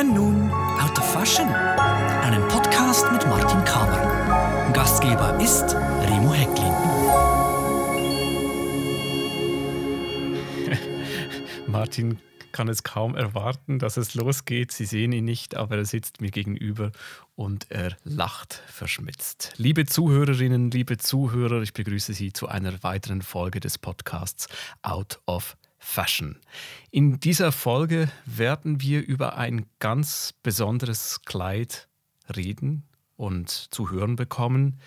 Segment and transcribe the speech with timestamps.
[0.00, 4.72] hören nun Out of Fashion, einen Podcast mit Martin Kamer.
[4.72, 6.72] Gastgeber ist Remo Hecklin.
[11.66, 12.18] Martin
[12.52, 14.72] kann es kaum erwarten, dass es losgeht.
[14.72, 16.92] Sie sehen ihn nicht, aber er sitzt mir gegenüber
[17.36, 19.52] und er lacht verschmitzt.
[19.58, 24.48] Liebe Zuhörerinnen, liebe Zuhörer, ich begrüße Sie zu einer weiteren Folge des Podcasts
[24.80, 25.69] Out of Fashion.
[26.90, 31.88] In dieser Folge werden wir über ein ganz besonderes Kleid
[32.36, 32.84] reden
[33.16, 34.78] und zu hören bekommen.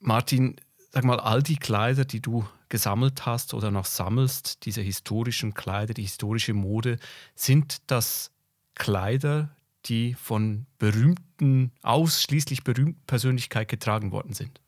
[0.00, 0.56] Martin,
[0.90, 5.94] sag mal, all die Kleider, die du gesammelt hast oder noch sammelst, diese historischen Kleider,
[5.94, 6.98] die historische Mode,
[7.34, 8.30] sind das
[8.74, 9.54] Kleider,
[9.84, 14.60] die von berühmten, ausschließlich berühmten Persönlichkeit getragen worden sind?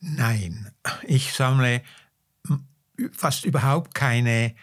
[0.00, 1.82] Nein, ich sammle
[3.12, 4.54] fast überhaupt keine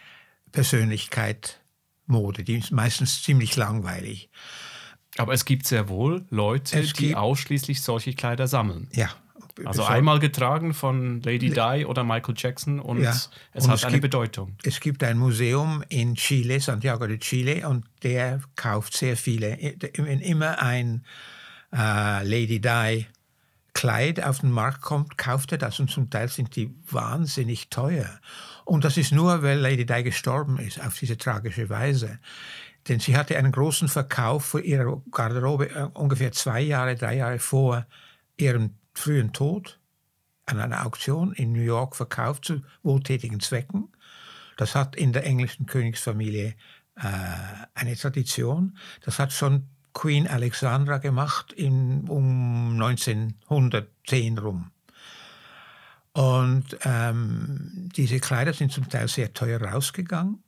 [0.52, 1.62] Persönlichkeit
[2.06, 2.44] Mode.
[2.44, 4.30] Die ist meistens ziemlich langweilig.
[5.18, 8.88] Aber es gibt sehr wohl Leute, die ausschließlich solche Kleider sammeln.
[8.94, 9.10] Ja,
[9.66, 13.12] also einmal getragen von Lady Di oder Michael Jackson und ja.
[13.12, 14.56] es und hat es eine gibt, Bedeutung.
[14.64, 19.58] Es gibt ein Museum in Chile, Santiago de Chile, und der kauft sehr viele.
[19.96, 21.04] Wenn immer ein
[21.74, 23.08] äh, Lady Di
[23.78, 28.10] Kleid auf den Markt kommt, kauft er das und zum Teil sind die wahnsinnig teuer.
[28.66, 32.18] Und das ist nur, weil Lady Di gestorben ist, auf diese tragische Weise.
[32.88, 37.38] Denn sie hatte einen großen Verkauf für ihre Garderobe äh, ungefähr zwei Jahre, drei Jahre
[37.38, 37.86] vor
[38.36, 39.80] ihrem frühen Tod
[40.48, 43.90] an einer Auktion in New York verkauft zu wohltätigen Zwecken.
[44.56, 46.56] Das hat in der englischen Königsfamilie
[46.96, 47.04] äh,
[47.76, 48.76] eine Tradition.
[49.06, 54.70] Das hat schon Queen Alexandra gemacht in, um 1910 rum.
[56.14, 60.44] Und ähm, diese Kleider sind zum Teil sehr teuer rausgegangen.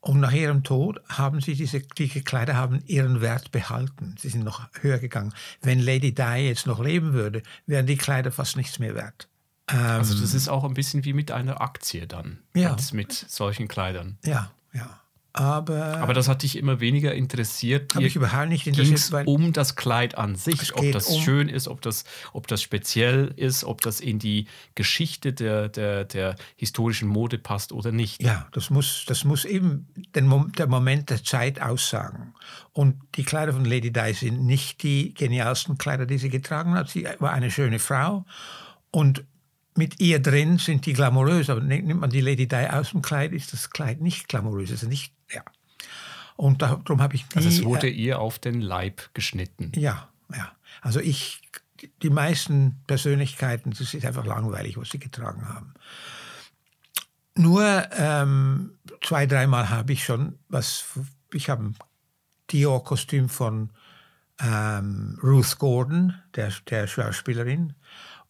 [0.00, 4.16] Und nach ihrem Tod haben sie diese, diese Kleider haben ihren Wert behalten.
[4.18, 5.32] Sie sind noch höher gegangen.
[5.62, 9.28] Wenn Lady Di jetzt noch leben würde, wären die Kleider fast nichts mehr wert.
[9.66, 12.76] also das ähm, ist auch ein bisschen wie mit einer Aktie dann, ja.
[12.92, 14.18] mit solchen Kleidern.
[14.24, 15.00] Ja, ja.
[15.40, 17.94] Aber, aber das hat dich immer weniger interessiert.
[17.94, 19.10] Habe ich überhaupt nicht interessiert.
[19.10, 22.60] Weil um das Kleid an sich, ob das um schön ist, ob das, ob das
[22.60, 28.22] speziell ist, ob das in die Geschichte der, der, der historischen Mode passt oder nicht.
[28.22, 32.34] Ja, das muss, das muss eben den, der Moment der Zeit aussagen.
[32.74, 36.90] Und die Kleider von Lady Di sind nicht die genialsten Kleider, die sie getragen hat.
[36.90, 38.26] Sie war eine schöne Frau
[38.90, 39.24] und
[39.76, 43.32] mit ihr drin sind die glamourös, aber nimmt man die Lady Di aus dem Kleid,
[43.32, 45.42] ist das Kleid nicht glamourös, also nicht ja.
[46.36, 49.72] Und darum habe ich nie, Also es wurde äh, ihr auf den Leib geschnitten.
[49.76, 50.52] Ja, ja.
[50.80, 51.42] Also ich,
[52.02, 55.74] die meisten Persönlichkeiten, das ist einfach langweilig, was sie getragen haben.
[57.36, 60.84] Nur ähm, zwei, dreimal habe ich schon was,
[61.32, 61.76] ich habe ein
[62.50, 63.70] Dior-Kostüm von
[64.40, 67.74] ähm, Ruth Gordon, der, der Schauspielerin.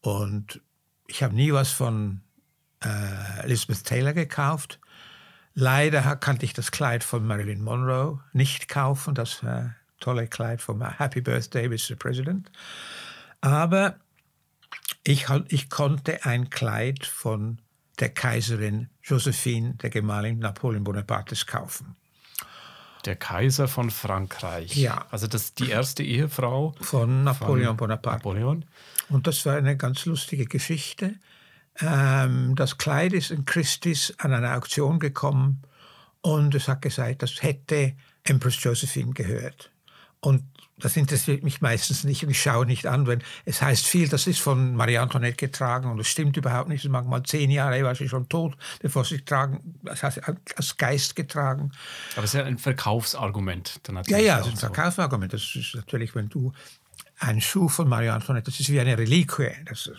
[0.00, 0.60] Und
[1.10, 2.22] ich habe nie was von
[2.82, 4.80] äh, Elizabeth Taylor gekauft.
[5.54, 9.68] Leider kannte ich das Kleid von Marilyn Monroe nicht kaufen, das äh,
[9.98, 11.96] tolle Kleid von Happy Birthday, Mr.
[11.96, 12.50] President.
[13.40, 13.96] Aber
[15.02, 17.60] ich, ich konnte ein Kleid von
[17.98, 21.96] der Kaiserin Josephine, der Gemahlin Napoleon Bonapartes, kaufen.
[23.04, 24.76] Der Kaiser von Frankreich.
[24.76, 25.06] Ja.
[25.10, 28.18] Also das die erste Ehefrau von Napoleon von Bonaparte.
[28.18, 28.64] Napoleon.
[29.08, 31.14] Und das war eine ganz lustige Geschichte.
[31.80, 35.62] Ähm, das Kleid ist in Christis an eine Auktion gekommen
[36.20, 37.94] und es hat gesagt, das hätte
[38.24, 39.70] Empress Josephine gehört.
[40.20, 40.44] Und
[40.80, 44.26] das interessiert mich meistens nicht und ich schaue nicht an, wenn es heißt viel, das
[44.26, 46.84] ist von Marie Antoinette getragen und das stimmt überhaupt nicht.
[46.84, 50.20] Es mag mal zehn Jahre, war sie schon tot, bevor sie tragen, das heißt
[50.56, 51.72] als Geist getragen.
[52.14, 53.80] Aber es ist ja ein Verkaufsargument.
[53.84, 55.32] Dann ja, ja, es ist ein Verkaufsargument.
[55.32, 56.52] Das ist natürlich, wenn du
[57.18, 59.52] ein Schuh von Marie Antoinette, das ist wie eine Reliquie.
[59.66, 59.90] Das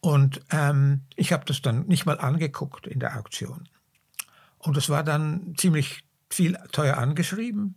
[0.00, 3.70] und ähm, ich habe das dann nicht mal angeguckt in der Auktion.
[4.58, 7.74] Und es war dann ziemlich viel teuer angeschrieben.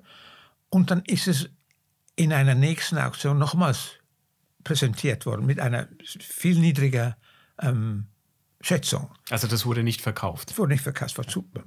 [0.70, 1.50] Und dann ist es
[2.18, 3.92] in einer nächsten Auktion nochmals
[4.66, 5.88] präsentiert worden mit einer
[6.20, 7.16] viel niedriger
[7.62, 8.08] ähm,
[8.60, 9.10] Schätzung.
[9.30, 10.52] Also das wurde nicht verkauft?
[10.52, 11.64] Es wurde nicht verkauft, war super.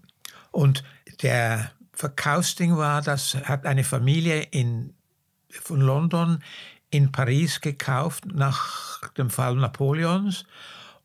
[0.50, 0.84] Und
[1.22, 4.94] der Verkaufsding war, das hat eine Familie in,
[5.48, 6.42] von London
[6.90, 10.44] in Paris gekauft nach dem Fall Napoleons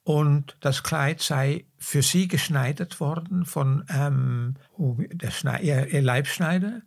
[0.03, 6.81] und das Kleid sei für sie geschneidert worden von ähm, der ihr, ihr Leibschneider.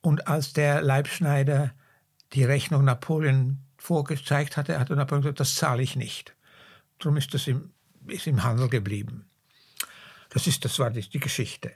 [0.00, 1.72] Und als der Leibschneider
[2.34, 6.34] die Rechnung Napoleon vorgezeigt hatte, hat Napoleon gesagt, das zahle ich nicht.
[6.98, 7.70] Darum ist das im,
[8.06, 9.26] ist im Handel geblieben.
[10.30, 11.72] Das, ist, das war die, die Geschichte.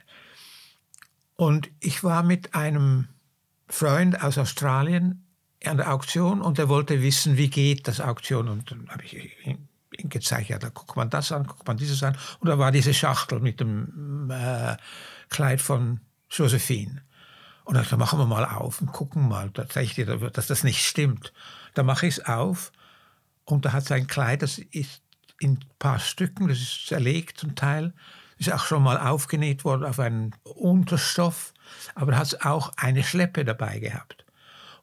[1.35, 3.07] Und ich war mit einem
[3.67, 5.25] Freund aus Australien
[5.63, 8.49] an der Auktion und er wollte wissen, wie geht das Auktion.
[8.49, 9.15] Und dann habe ich
[9.45, 12.17] ihm gezeigt, ja, da guckt man das an, guckt man dieses an.
[12.39, 14.75] Und da war diese Schachtel mit dem äh,
[15.29, 17.03] Kleid von Josephine.
[17.69, 21.33] Und dann machen wir mal auf und gucken mal, tatsächlich, dass das nicht stimmt.
[21.75, 22.71] Da mache ich es auf
[23.45, 25.03] und da hat sein Kleid, das ist
[25.39, 27.93] in ein paar Stücken, das ist zerlegt zum Teil,
[28.39, 31.53] ist auch schon mal aufgenäht worden auf einen Unterstoff,
[31.93, 34.25] aber hat auch eine Schleppe dabei gehabt.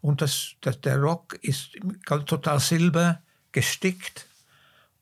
[0.00, 1.72] Und das, das, der Rock ist
[2.06, 4.28] total silber gestickt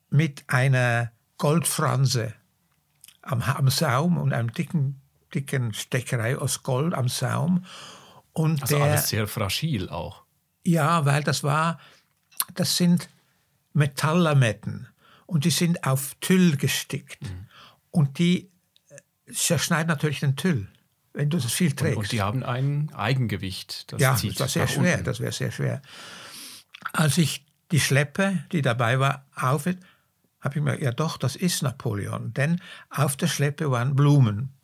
[0.09, 2.33] mit einer Goldfranse
[3.21, 5.03] am, am Saum und einem dicken
[5.35, 7.65] dicken Steckerei aus Gold am Saum.
[8.33, 10.23] Und also der, alles sehr fragil auch.
[10.63, 11.79] Ja, weil das war,
[12.55, 13.09] das sind
[13.73, 14.87] Metalllametten
[15.25, 17.21] und die sind auf Tüll gestickt.
[17.21, 17.47] Mhm.
[17.91, 18.49] Und die
[18.89, 20.67] äh, zerschneiden natürlich den Tüll,
[21.13, 21.97] wenn du das viel trägst.
[21.97, 23.91] Und, und die haben ein Eigengewicht.
[23.91, 25.05] Das ja, das war sehr schwer, unten.
[25.05, 25.81] das wäre sehr schwer.
[26.93, 29.79] Als ich die Schleppe, die dabei war, auf, habe
[30.55, 32.33] ich mir, ja doch, das ist Napoleon.
[32.33, 34.54] Denn auf der Schleppe waren Blumen.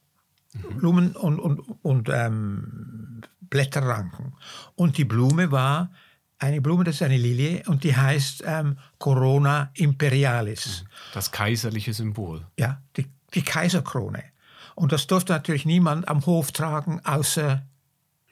[0.54, 4.34] Blumen und, und, und ähm, Blätterranken.
[4.76, 5.92] Und die Blume war
[6.40, 10.86] eine Blume, das ist eine Lilie und die heißt ähm, Corona Imperialis.
[11.14, 12.46] Das kaiserliche Symbol.
[12.58, 14.24] Ja, die, die Kaiserkrone.
[14.76, 17.64] Und das durfte natürlich niemand am Hof tragen, außer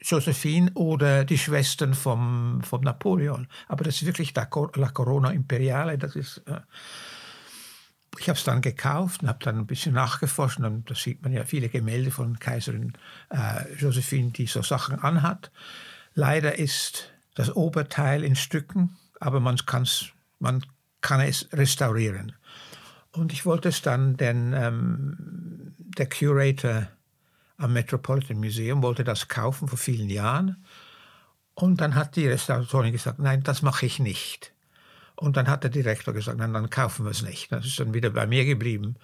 [0.00, 3.46] Josephine oder die Schwestern vom, vom Napoleon.
[3.68, 6.38] Aber das ist wirklich la Corona Imperiale, das ist...
[6.46, 6.60] Äh,
[8.18, 10.58] ich habe es dann gekauft und habe dann ein bisschen nachgeforscht.
[10.58, 12.94] Und da sieht man ja viele Gemälde von Kaiserin
[13.30, 15.50] äh, Josephine, die so Sachen anhat.
[16.14, 20.06] Leider ist das Oberteil in Stücken, aber man, kann's,
[20.40, 20.64] man
[21.00, 22.32] kann es restaurieren.
[23.12, 26.88] Und ich wollte es dann, denn ähm, der Curator
[27.56, 30.64] am Metropolitan Museum wollte das kaufen vor vielen Jahren.
[31.54, 34.52] Und dann hat die Restauratorin gesagt, nein, das mache ich nicht.
[35.20, 37.52] Und dann hat der Direktor gesagt, nein, dann kaufen wir es nicht.
[37.52, 38.96] Das ist dann wieder bei mir geblieben.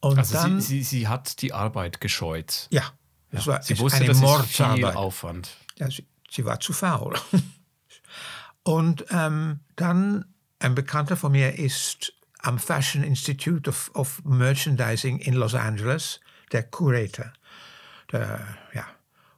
[0.00, 2.66] Und also dann, sie, sie, sie, hat die Arbeit gescheut.
[2.70, 2.82] Ja,
[3.30, 3.46] ja.
[3.46, 4.48] War, sie wusste, eine das Mordarbeit.
[4.48, 5.56] ist viel Aufwand.
[5.78, 7.14] Ja, sie, sie, war zu faul.
[8.64, 10.24] Und ähm, dann
[10.58, 16.18] ein Bekannter von mir ist am Fashion Institute of, of Merchandising in Los Angeles,
[16.50, 17.32] der Curator.
[18.10, 18.40] Der,
[18.74, 18.86] ja.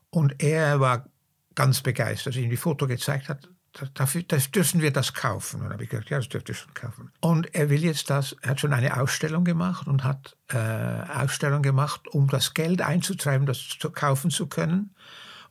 [0.08, 1.06] Und er war
[1.54, 3.46] ganz begeistert, als ich ihm die Foto gezeigt hat
[3.94, 5.56] dafür, das dürfen wir das kaufen.
[5.56, 7.10] Und dann habe ich gesagt, ja, das dürft ihr schon kaufen.
[7.20, 11.62] Und er will jetzt das, er hat schon eine Ausstellung gemacht und hat äh, Ausstellung
[11.62, 14.94] gemacht, um das Geld einzutreiben, das zu kaufen zu können.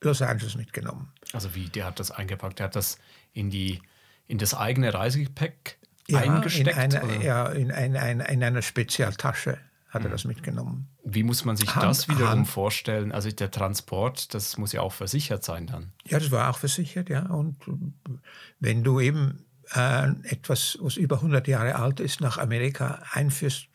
[0.00, 1.12] Los Angeles mitgenommen.
[1.32, 2.58] Also wie, der hat das eingepackt?
[2.58, 2.98] Der hat das
[3.32, 3.80] in, die,
[4.26, 6.68] in das eigene Reisegepäck ja, eingesteckt?
[6.68, 10.12] In eine, ja, in, ein, ein, in einer Spezialtasche hat er mhm.
[10.12, 10.88] das mitgenommen.
[11.04, 12.48] Wie muss man sich Hand, das wiederum Hand.
[12.48, 13.12] vorstellen?
[13.12, 15.92] Also der Transport, das muss ja auch versichert sein dann.
[16.06, 17.26] Ja, das war auch versichert, ja.
[17.26, 17.56] Und
[18.58, 23.68] wenn du eben äh, etwas, was über 100 Jahre alt ist, nach Amerika einführst,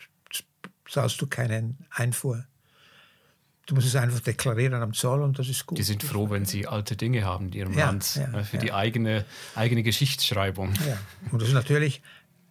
[0.90, 2.46] zahlst du keinen Einfuhr.
[3.66, 5.78] Du musst es einfach deklarieren am Zoll und das ist gut.
[5.78, 8.62] Die sind froh, wenn sie alte Dinge haben in ihrem ja, Land ja, für ja.
[8.64, 9.26] die eigene,
[9.56, 10.74] eigene Geschichtsschreibung.
[11.32, 12.02] Und das ist natürlich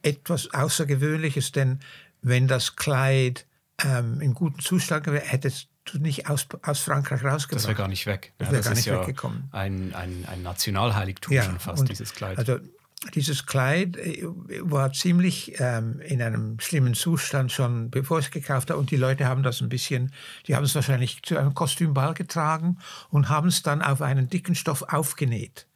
[0.03, 1.81] etwas Außergewöhnliches, denn
[2.21, 3.47] wenn das Kleid
[3.83, 7.63] ähm, in gutem Zustand wäre, hättest du nicht aus, aus Frankreich rausgebracht.
[7.63, 8.33] Das wäre gar nicht weg.
[8.39, 9.49] Das wäre gar nicht weggekommen.
[9.53, 12.39] Ein, ein, ein Nationalheiligtum schon fast, dieses Kleid.
[12.39, 12.59] Also
[13.15, 14.25] dieses Kleid äh,
[14.61, 18.81] war ziemlich ähm, in einem schlimmen Zustand schon, bevor ich es gekauft habe.
[18.81, 20.13] Und die Leute haben das ein bisschen,
[20.47, 22.79] die haben es wahrscheinlich zu einem Kostümball getragen
[23.11, 25.67] und haben es dann auf einen dicken Stoff aufgenäht.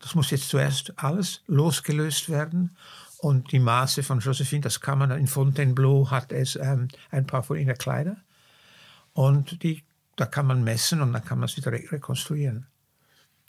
[0.00, 2.76] Das muss jetzt zuerst alles losgelöst werden.
[3.18, 7.42] Und die Maße von Josephine, das kann man in Fontainebleau hat es ähm, ein paar
[7.42, 8.16] von ihren Kleider.
[9.14, 9.82] Und die,
[10.16, 12.66] da kann man messen und dann kann man es wieder re rekonstruieren.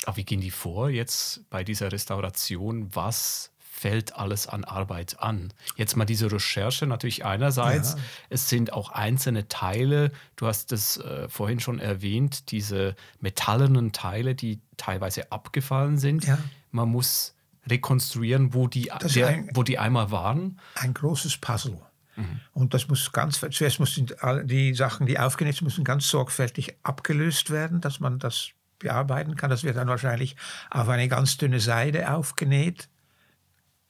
[0.06, 2.94] Aber wie gehen die vor jetzt bei dieser Restauration?
[2.96, 5.54] Was fällt alles an Arbeit an?
[5.76, 7.94] Jetzt mal diese Recherche natürlich einerseits.
[7.94, 8.00] Ja.
[8.30, 10.12] Es sind auch einzelne Teile.
[10.38, 16.26] Du hast es äh, vorhin schon erwähnt, diese metallenen Teile, die teilweise abgefallen sind.
[16.26, 16.38] Ja.
[16.72, 17.36] Man muss
[17.68, 20.60] rekonstruieren, wo die, der, ein, wo die einmal waren.
[20.76, 21.80] Ein großes Puzzle.
[22.16, 22.40] Mhm.
[22.54, 24.08] Und das muss ganz, zuerst müssen
[24.46, 28.52] die Sachen, die aufgenäht müssen ganz sorgfältig abgelöst werden, dass man das
[28.86, 29.50] bearbeiten kann.
[29.50, 30.36] Das wird dann wahrscheinlich
[30.70, 32.88] auf eine ganz dünne Seide aufgenäht,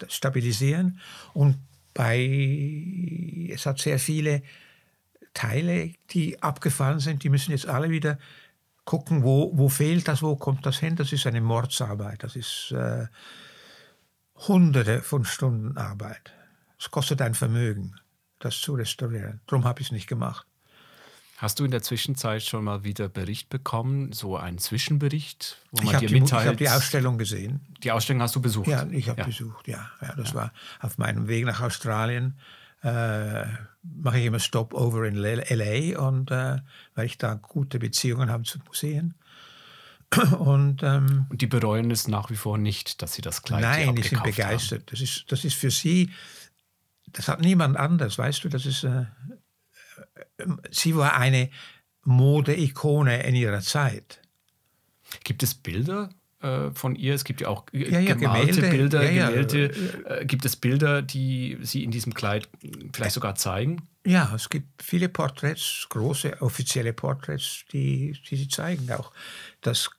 [0.07, 0.99] stabilisieren.
[1.33, 1.57] Und
[1.93, 4.41] bei, es hat sehr viele
[5.33, 8.17] Teile, die abgefallen sind, die müssen jetzt alle wieder
[8.85, 10.95] gucken, wo, wo fehlt das, wo kommt das hin.
[10.95, 13.07] Das ist eine Mordsarbeit, das ist äh,
[14.47, 16.33] hunderte von Stunden Arbeit.
[16.79, 17.95] Es kostet ein Vermögen,
[18.39, 19.41] das zu restaurieren.
[19.47, 20.45] Darum habe ich es nicht gemacht.
[21.37, 25.99] Hast du in der Zwischenzeit schon mal wieder Bericht bekommen, so einen Zwischenbericht, wo man
[25.99, 26.43] dir die, mitteilt?
[26.43, 27.59] Ich habe die Ausstellung gesehen.
[27.83, 28.67] Die Ausstellung hast du besucht?
[28.67, 29.27] Ja, ich habe ja.
[29.27, 29.89] besucht, ja.
[30.01, 30.35] ja das ja.
[30.35, 32.39] war auf meinem Weg nach Australien.
[32.83, 33.45] Äh,
[33.83, 35.99] mache ich immer Stopover in L.A.
[36.07, 36.59] und äh,
[36.93, 39.15] weil ich da gute Beziehungen habe zu Museen.
[40.37, 43.95] Und, ähm, und, die bereuen es nach wie vor nicht, dass sie das Kleid Nein,
[43.95, 44.81] die sind begeistert.
[44.81, 44.85] Haben.
[44.91, 46.11] Das ist, das ist für sie,
[47.07, 49.05] das hat niemand anders, weißt du, das ist, äh,
[50.71, 51.49] sie war eine
[52.03, 54.21] Modeikone in ihrer Zeit.
[55.23, 56.09] Gibt es Bilder
[56.41, 57.13] äh, von ihr?
[57.13, 59.71] Es gibt ja auch ja, ja, gemalte Gemälde, Bilder, ja, Gemälde.
[60.05, 62.47] Äh, gibt es Bilder, die sie in diesem Kleid
[62.93, 63.87] vielleicht sogar zeigen?
[64.05, 68.91] Ja, es gibt viele Porträts, große offizielle Porträts, die, die sie zeigen.
[68.91, 69.11] Auch
[69.61, 69.89] das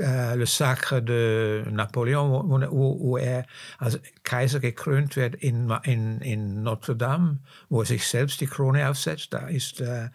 [0.00, 3.46] äh, Le Sacre de Napoleon, wo, wo, wo, er
[3.78, 8.88] als Kaiser gekrönt wird in, in, in Notre Dame, wo er sich selbst die Krone
[8.88, 9.32] aufsetzt.
[9.32, 10.10] Da ist äh,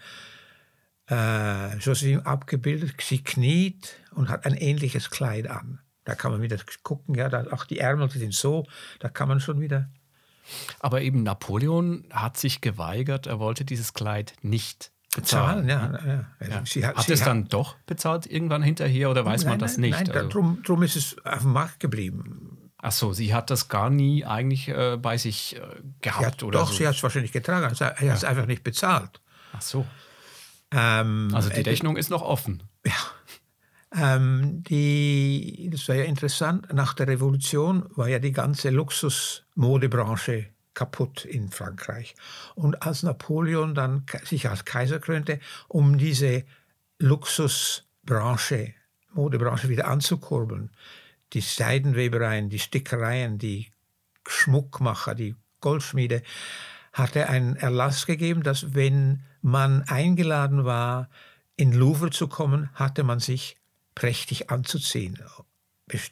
[1.10, 5.80] äh, Josephine abgebildet, sie kniet und hat ein ähnliches Kleid an.
[6.04, 8.66] Da kann man wieder gucken, ja, da, auch die Ärmel die sind so,
[9.00, 9.90] da kann man schon wieder
[10.80, 15.66] aber eben Napoleon hat sich geweigert, er wollte dieses Kleid nicht bezahlen.
[15.66, 16.26] bezahlen ja, ja.
[16.40, 16.66] Also ja.
[16.66, 19.60] Sie hat, hat sie es hat, dann doch bezahlt irgendwann hinterher oder weiß nein, man
[19.60, 20.08] das nein, nicht?
[20.08, 22.72] Nein, also, darum, darum ist es auf dem Markt geblieben.
[22.78, 25.62] Ach so, sie hat das gar nie eigentlich äh, bei sich äh,
[26.02, 26.78] gehabt hat, oder Doch, so.
[26.78, 29.22] sie hat es wahrscheinlich getragen, er hat es einfach nicht bezahlt.
[29.54, 29.86] Ach so.
[30.72, 32.64] Ähm, also die äh, Rechnung äh, ist noch offen.
[32.86, 32.94] Ja.
[33.94, 40.48] Ähm, die, das war ja interessant, nach der Revolution war ja die ganze Luxusmodebranche
[40.82, 42.16] kaputt in Frankreich.
[42.56, 46.44] Und als Napoleon dann sich als Kaiser krönte, um diese
[46.98, 48.74] Luxusbranche,
[49.14, 50.72] Modebranche wieder anzukurbeln,
[51.34, 53.68] die Seidenwebereien, die Stickereien, die
[54.28, 56.24] Schmuckmacher, die Goldschmiede,
[56.94, 61.12] hat er einen Erlass gegeben, dass wenn man eingeladen war,
[61.58, 63.56] in Louvre zu kommen, hatte man sich
[63.94, 65.20] prächtig anzuziehen.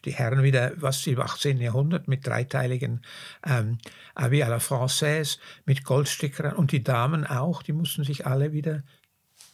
[0.06, 1.60] Die Herren wieder, was im 18.
[1.60, 3.02] Jahrhundert mit dreiteiligen
[3.46, 3.78] ähm,
[4.16, 8.84] Habit à la Française, mit Goldstickern und die Damen auch, die mussten sich alle wieder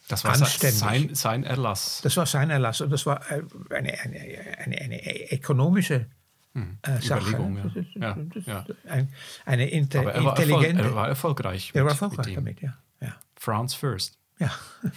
[0.08, 0.78] das war anständig.
[0.78, 2.00] Sein, sein Erlass.
[2.02, 4.20] Das war sein Erlass und das war äh, eine, eine,
[4.58, 6.06] eine, eine ökonomische
[6.54, 7.38] hm, äh, Sache.
[7.96, 8.16] Ja.
[8.16, 8.16] Ja,
[8.46, 8.66] ja.
[8.88, 9.08] Ein,
[9.44, 10.82] eine inter, Aber er war intelligente.
[10.82, 11.72] er war erfolgreich.
[11.74, 12.78] Er war erfolgreich damit, ja.
[13.00, 13.16] ja.
[13.34, 14.18] France first.
[14.38, 14.50] Ja.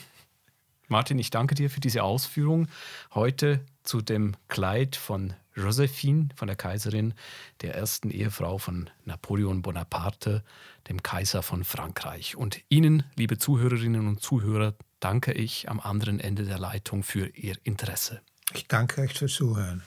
[0.89, 2.67] Martin, ich danke dir für diese Ausführung
[3.13, 7.13] heute zu dem Kleid von Josephine, von der Kaiserin,
[7.61, 10.43] der ersten Ehefrau von Napoleon Bonaparte,
[10.87, 12.35] dem Kaiser von Frankreich.
[12.35, 17.55] Und Ihnen, liebe Zuhörerinnen und Zuhörer, danke ich am anderen Ende der Leitung für Ihr
[17.63, 18.21] Interesse.
[18.55, 19.83] Ich danke euch fürs Zuhören.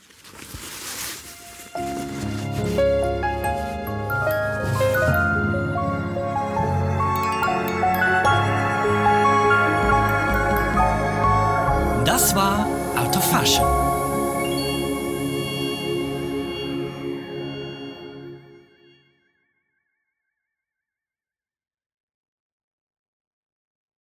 [12.34, 13.81] war Out of Fashion.